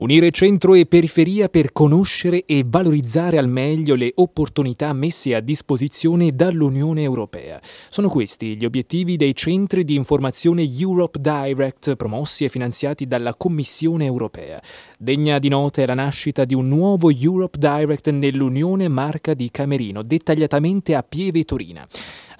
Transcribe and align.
Unire 0.00 0.30
centro 0.30 0.72
e 0.72 0.86
periferia 0.86 1.50
per 1.50 1.72
conoscere 1.72 2.46
e 2.46 2.64
valorizzare 2.66 3.36
al 3.36 3.50
meglio 3.50 3.94
le 3.94 4.10
opportunità 4.14 4.94
messe 4.94 5.34
a 5.34 5.40
disposizione 5.40 6.34
dall'Unione 6.34 7.02
Europea. 7.02 7.60
Sono 7.62 8.08
questi 8.08 8.56
gli 8.56 8.64
obiettivi 8.64 9.16
dei 9.16 9.34
centri 9.34 9.84
di 9.84 9.96
informazione 9.96 10.62
Europe 10.62 11.20
Direct 11.20 11.96
promossi 11.96 12.44
e 12.44 12.48
finanziati 12.48 13.06
dalla 13.06 13.34
Commissione 13.34 14.06
Europea. 14.06 14.58
Degna 14.98 15.38
di 15.38 15.48
nota 15.48 15.82
è 15.82 15.86
la 15.86 15.92
nascita 15.92 16.46
di 16.46 16.54
un 16.54 16.66
nuovo 16.66 17.10
Europe 17.10 17.58
Direct 17.58 18.08
nell'Unione 18.08 18.88
Marca 18.88 19.34
di 19.34 19.50
Camerino, 19.50 20.00
dettagliatamente 20.02 20.94
a 20.94 21.02
Pieve 21.02 21.44
Torina. 21.44 21.86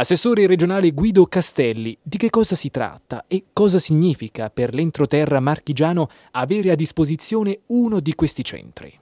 Assessore 0.00 0.46
regionale 0.46 0.92
Guido 0.92 1.26
Castelli, 1.26 1.98
di 2.00 2.18
che 2.18 2.30
cosa 2.30 2.54
si 2.54 2.70
tratta 2.70 3.24
e 3.26 3.46
cosa 3.52 3.80
significa 3.80 4.48
per 4.48 4.72
l'entroterra 4.72 5.40
marchigiano 5.40 6.06
avere 6.30 6.70
a 6.70 6.76
disposizione 6.76 7.62
uno 7.66 7.98
di 7.98 8.14
questi 8.14 8.44
centri? 8.44 8.96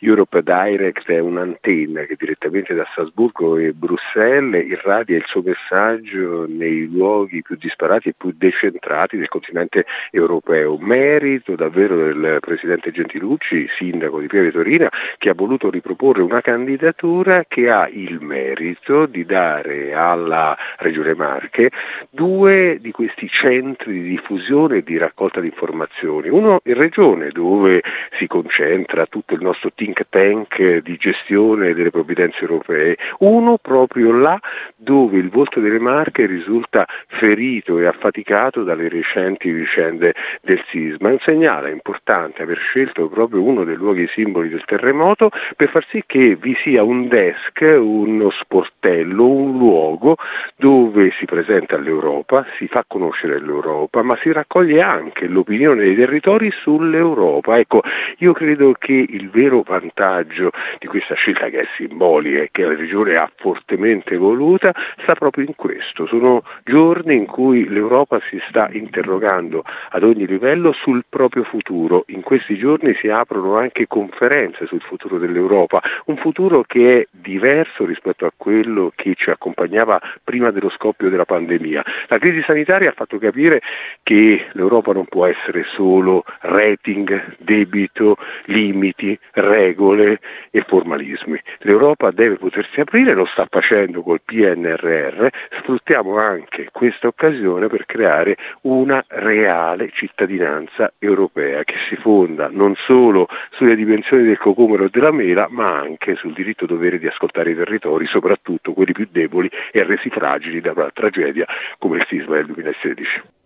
Europe 0.00 0.42
Direct 0.42 1.10
è 1.10 1.18
un'antenna 1.18 2.02
che 2.02 2.16
direttamente 2.16 2.74
da 2.74 2.86
Strasburgo 2.90 3.56
e 3.56 3.72
Bruxelles 3.72 4.66
irradia 4.66 5.16
il 5.16 5.24
suo 5.26 5.42
messaggio 5.44 6.46
nei 6.48 6.88
luoghi 6.88 7.42
più 7.42 7.56
disparati 7.56 8.10
e 8.10 8.14
più 8.16 8.32
decentrati 8.36 9.16
del 9.16 9.28
continente 9.28 9.86
europeo. 10.10 10.78
Merito 10.78 11.54
davvero 11.54 11.96
del 11.96 12.38
Presidente 12.40 12.90
Gentilucci, 12.90 13.68
sindaco 13.76 14.20
di 14.20 14.26
Pieve 14.26 14.52
Torina, 14.52 14.90
che 15.16 15.30
ha 15.30 15.34
voluto 15.34 15.70
riproporre 15.70 16.22
una 16.22 16.40
candidatura 16.40 17.44
che 17.46 17.70
ha 17.70 17.88
il 17.88 18.20
merito 18.20 19.06
di 19.06 19.24
dare 19.24 19.94
alla 19.94 20.56
Regione 20.78 21.14
Marche 21.14 21.70
due 22.10 22.78
di 22.80 22.90
questi 22.90 23.28
centri 23.28 23.92
di 23.92 24.08
diffusione 24.08 24.78
e 24.78 24.82
di 24.82 24.96
raccolta 24.96 25.40
di 25.40 25.46
informazioni. 25.46 26.28
Uno 26.28 26.60
in 26.64 26.74
Regione 26.74 27.30
dove 27.30 27.82
si 28.16 28.26
concentra 28.26 29.06
tutto 29.06 29.34
il 29.34 29.42
nostro 29.42 29.67
team 29.74 29.86
think 29.88 30.06
tank 30.10 30.78
di 30.82 30.96
gestione 30.96 31.74
delle 31.74 31.90
provvidenze 31.90 32.40
europee, 32.42 32.96
uno 33.20 33.58
proprio 33.60 34.12
là 34.12 34.38
dove 34.76 35.18
il 35.18 35.28
volto 35.30 35.60
delle 35.60 35.78
Marche 35.78 36.26
risulta 36.26 36.86
ferito 37.06 37.78
e 37.78 37.86
affaticato 37.86 38.62
dalle 38.62 38.88
recenti 38.88 39.50
vicende 39.50 40.14
del 40.42 40.62
sisma. 40.68 41.08
È 41.08 41.12
un 41.12 41.18
segnale 41.20 41.70
importante 41.70 42.42
aver 42.42 42.58
scelto 42.58 43.08
proprio 43.08 43.42
uno 43.42 43.64
dei 43.64 43.76
luoghi 43.76 44.08
simboli 44.08 44.48
del 44.48 44.64
terremoto 44.64 45.30
per 45.56 45.68
far 45.68 45.86
sì 45.88 46.02
che 46.06 46.36
vi 46.36 46.54
sia 46.54 46.82
un 46.82 47.08
desk, 47.08 47.60
uno 47.60 48.30
sportello, 48.30 49.26
un 49.26 49.58
luogo 49.58 50.16
dove 50.56 51.12
si 51.12 51.24
presenta 51.24 51.76
l'Europa, 51.78 52.46
si 52.56 52.66
fa 52.66 52.84
conoscere 52.86 53.40
l'Europa, 53.40 54.02
ma 54.02 54.16
si 54.20 54.32
raccoglie 54.32 54.82
anche 54.82 55.26
l'opinione 55.26 55.82
dei 55.82 55.94
territori 55.94 56.50
sull'Europa. 56.50 57.58
Ecco, 57.58 57.82
io 58.18 58.32
credo 58.32 58.74
che 58.78 58.92
il 59.08 59.30
vero 59.30 59.57
vantaggio 59.62 60.50
di 60.78 60.86
questa 60.86 61.14
scelta 61.14 61.48
che 61.48 61.60
è 61.60 61.66
simbolica 61.76 62.40
e 62.40 62.48
che 62.50 62.62
la 62.62 62.74
Regione 62.74 63.16
ha 63.16 63.30
fortemente 63.36 64.16
voluta 64.16 64.74
sta 65.02 65.14
proprio 65.14 65.44
in 65.44 65.54
questo. 65.54 66.06
Sono 66.06 66.42
giorni 66.64 67.14
in 67.14 67.26
cui 67.26 67.68
l'Europa 67.68 68.20
si 68.28 68.40
sta 68.48 68.68
interrogando 68.72 69.64
ad 69.90 70.02
ogni 70.02 70.26
livello 70.26 70.72
sul 70.72 71.04
proprio 71.08 71.44
futuro. 71.44 72.04
In 72.08 72.22
questi 72.22 72.56
giorni 72.56 72.94
si 72.94 73.08
aprono 73.08 73.56
anche 73.56 73.86
conferenze 73.86 74.66
sul 74.66 74.80
futuro 74.80 75.18
dell'Europa, 75.18 75.82
un 76.06 76.16
futuro 76.16 76.62
che 76.66 77.00
è 77.00 77.06
diverso 77.10 77.84
rispetto 77.84 78.26
a 78.26 78.32
quello 78.36 78.92
che 78.94 79.14
ci 79.14 79.30
accompagnava 79.30 80.00
prima 80.22 80.50
dello 80.50 80.70
scoppio 80.70 81.08
della 81.08 81.24
pandemia. 81.24 81.84
La 82.08 82.18
crisi 82.18 82.42
sanitaria 82.42 82.90
ha 82.90 82.94
fatto 82.94 83.18
capire 83.18 83.60
che 84.02 84.46
l'Europa 84.52 84.92
non 84.92 85.06
può 85.06 85.26
essere 85.26 85.64
solo 85.74 86.24
rating, 86.40 87.36
debito, 87.38 88.16
limiti, 88.44 89.18
regole 89.48 90.20
e 90.50 90.62
formalismi. 90.66 91.40
L'Europa 91.60 92.10
deve 92.10 92.36
potersi 92.36 92.80
aprire, 92.80 93.14
lo 93.14 93.24
sta 93.26 93.46
facendo 93.48 94.02
col 94.02 94.20
PNRR, 94.24 95.26
sfruttiamo 95.60 96.16
anche 96.16 96.68
questa 96.70 97.08
occasione 97.08 97.66
per 97.68 97.86
creare 97.86 98.36
una 98.62 99.02
reale 99.08 99.90
cittadinanza 99.92 100.92
europea 100.98 101.64
che 101.64 101.74
si 101.88 101.96
fonda 101.96 102.48
non 102.50 102.74
solo 102.76 103.28
sulle 103.50 103.74
dimensioni 103.74 104.24
del 104.24 104.38
cocomero 104.38 104.84
e 104.84 104.90
della 104.90 105.12
mela, 105.12 105.48
ma 105.50 105.78
anche 105.78 106.14
sul 106.16 106.32
diritto 106.32 106.66
dovere 106.66 106.98
di 106.98 107.06
ascoltare 107.06 107.50
i 107.50 107.56
territori, 107.56 108.06
soprattutto 108.06 108.72
quelli 108.72 108.92
più 108.92 109.08
deboli 109.10 109.50
e 109.72 109.82
resi 109.82 110.10
fragili 110.10 110.60
da 110.60 110.72
una 110.72 110.90
tragedia 110.92 111.46
come 111.78 111.98
il 111.98 112.06
sisma 112.08 112.36
del 112.36 112.46
2016. 112.46 113.37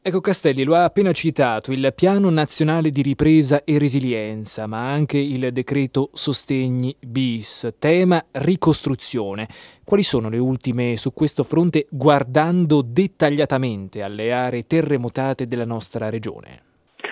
Ecco 0.00 0.20
Castelli 0.20 0.64
lo 0.64 0.74
ha 0.74 0.84
appena 0.84 1.12
citato, 1.12 1.72
il 1.72 1.92
Piano 1.94 2.30
Nazionale 2.30 2.90
di 2.90 3.02
Ripresa 3.02 3.64
e 3.64 3.78
Resilienza, 3.78 4.66
ma 4.66 4.90
anche 4.90 5.18
il 5.18 5.50
decreto 5.52 6.10
Sostegni 6.12 6.94
bis, 6.98 7.74
tema 7.78 8.24
ricostruzione. 8.30 9.46
Quali 9.84 10.04
sono 10.04 10.28
le 10.30 10.38
ultime 10.38 10.96
su 10.96 11.12
questo 11.12 11.42
fronte 11.42 11.86
guardando 11.90 12.80
dettagliatamente 12.80 14.02
alle 14.02 14.32
aree 14.32 14.66
terremotate 14.66 15.46
della 15.46 15.66
nostra 15.66 16.08
regione? 16.08 16.62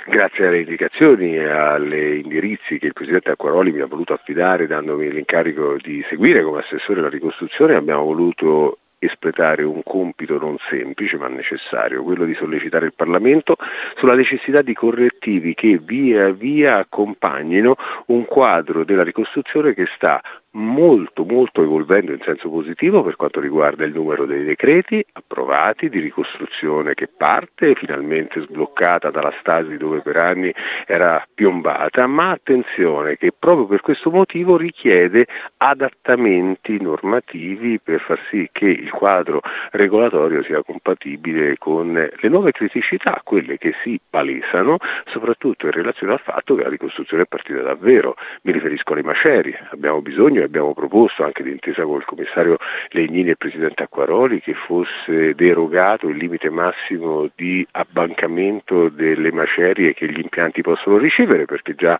Grazie 0.06 0.46
alle 0.46 0.60
indicazioni 0.60 1.34
e 1.34 1.48
agli 1.48 2.20
indirizzi 2.22 2.78
che 2.78 2.86
il 2.86 2.92
Presidente 2.92 3.30
Acquaroli 3.30 3.72
mi 3.72 3.80
ha 3.80 3.86
voluto 3.86 4.12
affidare 4.12 4.68
dandomi 4.68 5.10
l'incarico 5.10 5.76
di 5.82 6.02
seguire 6.08 6.42
come 6.42 6.60
assessore 6.60 7.00
alla 7.00 7.10
ricostruzione 7.10 7.74
abbiamo 7.74 8.04
voluto 8.04 8.78
espletare 9.06 9.62
un 9.62 9.82
compito 9.82 10.38
non 10.38 10.56
semplice 10.68 11.16
ma 11.16 11.28
necessario, 11.28 12.02
quello 12.02 12.24
di 12.24 12.34
sollecitare 12.34 12.86
il 12.86 12.94
Parlamento 12.94 13.56
sulla 13.96 14.14
necessità 14.14 14.62
di 14.62 14.74
correttivi 14.74 15.54
che 15.54 15.78
via 15.78 16.30
via 16.30 16.76
accompagnino 16.78 17.76
un 18.06 18.24
quadro 18.24 18.84
della 18.84 19.02
ricostruzione 19.02 19.74
che 19.74 19.86
sta 19.94 20.20
molto 20.56 21.24
molto 21.24 21.62
evolvendo 21.62 22.12
in 22.12 22.20
senso 22.24 22.48
positivo 22.48 23.02
per 23.02 23.16
quanto 23.16 23.40
riguarda 23.40 23.84
il 23.84 23.92
numero 23.92 24.24
dei 24.24 24.42
decreti 24.42 25.04
approvati 25.12 25.88
di 25.90 26.00
ricostruzione 26.00 26.94
che 26.94 27.08
parte 27.08 27.74
finalmente 27.74 28.40
sbloccata 28.40 29.10
dalla 29.10 29.34
stasi 29.38 29.76
dove 29.76 30.00
per 30.00 30.16
anni 30.16 30.52
era 30.86 31.26
piombata, 31.32 32.06
ma 32.06 32.30
attenzione 32.30 33.16
che 33.16 33.32
proprio 33.38 33.66
per 33.66 33.82
questo 33.82 34.10
motivo 34.10 34.56
richiede 34.56 35.26
adattamenti 35.58 36.80
normativi 36.80 37.78
per 37.78 38.00
far 38.00 38.18
sì 38.30 38.48
che 38.50 38.66
il 38.66 38.90
quadro 38.90 39.42
regolatorio 39.72 40.42
sia 40.42 40.62
compatibile 40.62 41.58
con 41.58 41.92
le 41.92 42.28
nuove 42.28 42.52
criticità, 42.52 43.20
quelle 43.22 43.58
che 43.58 43.74
si 43.82 44.00
palesano, 44.08 44.78
soprattutto 45.06 45.66
in 45.66 45.72
relazione 45.72 46.14
al 46.14 46.20
fatto 46.20 46.54
che 46.54 46.62
la 46.62 46.70
ricostruzione 46.70 47.24
è 47.24 47.26
partita 47.26 47.60
davvero. 47.60 48.16
Mi 48.42 48.52
riferisco 48.52 48.94
alle 48.94 49.02
macerie, 49.02 49.68
abbiamo 49.70 50.00
bisogno 50.00 50.45
abbiamo 50.46 50.74
proposto 50.74 51.24
anche 51.24 51.42
d'intesa 51.42 51.82
il 51.82 52.04
commissario 52.04 52.56
Legnini 52.90 53.28
e 53.28 53.30
il 53.30 53.36
presidente 53.36 53.82
Acquaroli 53.82 54.40
che 54.40 54.54
fosse 54.54 55.34
derogato 55.34 56.08
il 56.08 56.16
limite 56.16 56.50
massimo 56.50 57.28
di 57.34 57.66
abbancamento 57.72 58.88
delle 58.88 59.32
macerie 59.32 59.94
che 59.94 60.08
gli 60.10 60.20
impianti 60.20 60.62
possono 60.62 60.96
ricevere 60.96 61.44
perché 61.44 61.74
già 61.74 61.98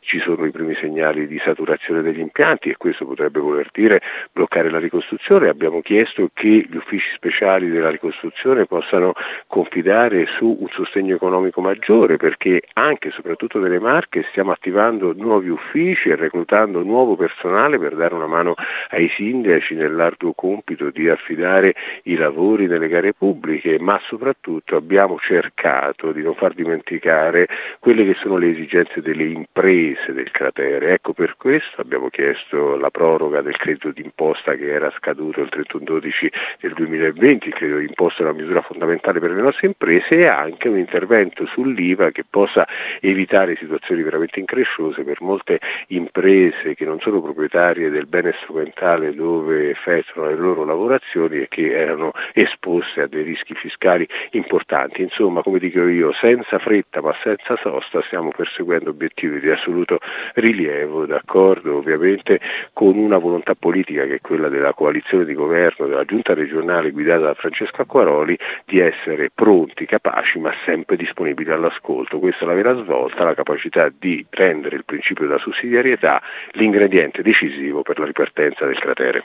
ci 0.00 0.20
sono 0.20 0.44
i 0.44 0.50
primi 0.50 0.74
segnali 0.74 1.26
di 1.26 1.40
saturazione 1.42 2.02
degli 2.02 2.20
impianti 2.20 2.68
e 2.68 2.76
questo 2.76 3.06
potrebbe 3.06 3.40
voler 3.40 3.68
dire 3.72 4.00
bloccare 4.32 4.70
la 4.70 4.78
ricostruzione. 4.78 5.48
Abbiamo 5.48 5.80
chiesto 5.80 6.30
che 6.32 6.66
gli 6.68 6.76
uffici 6.76 7.10
speciali 7.14 7.70
della 7.70 7.90
ricostruzione 7.90 8.66
possano 8.66 9.12
confidare 9.46 10.26
su 10.26 10.56
un 10.58 10.68
sostegno 10.68 11.14
economico 11.14 11.60
maggiore 11.60 12.16
perché 12.16 12.62
anche 12.74 13.08
e 13.08 13.10
soprattutto 13.12 13.58
nelle 13.58 13.78
Marche 13.78 14.24
stiamo 14.30 14.50
attivando 14.52 15.12
nuovi 15.14 15.48
uffici 15.48 16.08
e 16.08 16.16
reclutando 16.16 16.82
nuovo 16.82 17.16
personale 17.16 17.78
per 17.84 17.96
dare 17.96 18.14
una 18.14 18.26
mano 18.26 18.54
ai 18.90 19.10
sindaci 19.10 19.74
nell'arduo 19.74 20.32
compito 20.32 20.88
di 20.88 21.10
affidare 21.10 21.74
i 22.04 22.16
lavori 22.16 22.66
nelle 22.66 22.88
gare 22.88 23.12
pubbliche, 23.12 23.78
ma 23.78 24.00
soprattutto 24.04 24.76
abbiamo 24.76 25.18
cercato 25.18 26.10
di 26.10 26.22
non 26.22 26.34
far 26.34 26.54
dimenticare 26.54 27.46
quelle 27.80 28.06
che 28.06 28.14
sono 28.14 28.38
le 28.38 28.52
esigenze 28.52 29.02
delle 29.02 29.24
imprese 29.24 30.14
del 30.14 30.30
cratere. 30.30 30.94
Ecco 30.94 31.12
per 31.12 31.36
questo 31.36 31.82
abbiamo 31.82 32.08
chiesto 32.08 32.76
la 32.76 32.88
proroga 32.88 33.42
del 33.42 33.58
credito 33.58 33.90
d'imposta 33.90 34.54
che 34.54 34.70
era 34.70 34.90
scaduto 34.96 35.42
il 35.42 35.50
31-12 35.52 36.28
del 36.60 36.72
2020, 36.72 37.48
il 37.48 37.54
credito 37.54 37.78
d'imposta 37.80 38.22
è 38.22 38.26
una 38.26 38.40
misura 38.40 38.62
fondamentale 38.62 39.20
per 39.20 39.30
le 39.30 39.42
nostre 39.42 39.66
imprese 39.66 40.16
e 40.16 40.26
anche 40.26 40.68
un 40.68 40.78
intervento 40.78 41.44
sull'IVA 41.44 42.12
che 42.12 42.24
possa 42.28 42.66
evitare 43.00 43.56
situazioni 43.56 44.02
veramente 44.02 44.40
incresciose 44.40 45.02
per 45.02 45.20
molte 45.20 45.60
imprese 45.88 46.74
che 46.74 46.86
non 46.86 46.98
sono 47.00 47.20
proprietarie 47.20 47.73
aree 47.74 47.90
del 47.90 48.06
bene 48.06 48.32
strumentale 48.40 49.14
dove 49.14 49.70
effettuano 49.70 50.28
le 50.30 50.36
loro 50.36 50.64
lavorazioni 50.64 51.40
e 51.40 51.48
che 51.48 51.72
erano 51.72 52.12
esposte 52.32 53.02
a 53.02 53.06
dei 53.06 53.22
rischi 53.22 53.54
fiscali 53.54 54.06
importanti. 54.30 55.02
Insomma, 55.02 55.42
come 55.42 55.58
dico 55.58 55.86
io, 55.86 56.12
senza 56.12 56.58
fretta 56.58 57.02
ma 57.02 57.14
senza 57.22 57.56
sosta 57.56 58.00
stiamo 58.02 58.30
perseguendo 58.34 58.90
obiettivi 58.90 59.40
di 59.40 59.50
assoluto 59.50 59.98
rilievo, 60.34 61.04
d'accordo 61.06 61.76
ovviamente 61.76 62.40
con 62.72 62.96
una 62.96 63.18
volontà 63.18 63.54
politica 63.54 64.04
che 64.04 64.16
è 64.16 64.20
quella 64.20 64.48
della 64.48 64.72
coalizione 64.72 65.24
di 65.24 65.34
governo, 65.34 65.86
della 65.86 66.04
giunta 66.04 66.34
regionale 66.34 66.92
guidata 66.92 67.24
da 67.24 67.34
Francesco 67.34 67.82
Acquaroli, 67.82 68.38
di 68.64 68.78
essere 68.78 69.30
pronti, 69.34 69.86
capaci 69.86 70.38
ma 70.38 70.52
sempre 70.64 70.96
disponibili 70.96 71.50
all'ascolto. 71.50 72.18
Questa 72.18 72.44
è 72.44 72.46
la 72.46 72.54
vera 72.54 72.74
svolta, 72.74 73.24
la 73.24 73.34
capacità 73.34 73.90
di 73.96 74.24
rendere 74.30 74.76
il 74.76 74.84
principio 74.84 75.26
della 75.26 75.38
sussidiarietà 75.38 76.22
l'ingrediente 76.52 77.22
decisivo 77.54 77.82
per 77.82 77.98
la 77.98 78.06
ripartenza 78.06 78.66
del 78.66 78.78
cratere. 78.78 79.22